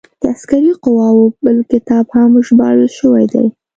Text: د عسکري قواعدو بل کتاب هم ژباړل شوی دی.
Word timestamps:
د 0.21 0.23
عسکري 0.33 0.71
قواعدو 0.83 1.25
بل 1.43 1.57
کتاب 1.71 2.05
هم 2.15 2.31
ژباړل 2.47 2.89
شوی 2.97 3.25
دی. 3.33 3.45